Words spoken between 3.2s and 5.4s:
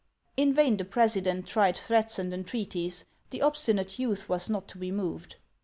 the obstinate youth was not to be moved.